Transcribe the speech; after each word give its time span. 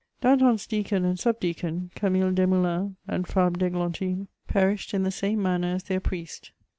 Danton's 0.19 0.65
deacon 0.65 1.05
and 1.05 1.15
enib 1.19 1.39
deacon, 1.39 1.91
Camille 1.93 2.31
Deamoulins 2.31 2.95
and 3.07 3.27
Fabre 3.27 3.51
d'Eglantiae, 3.59 4.25
perished 4.47 4.95
in 4.95 5.03
the 5.03 5.11
same 5.11 5.43
manner 5.43 5.75
as 5.75 5.83
their 5.83 5.99
priest. 5.99 6.53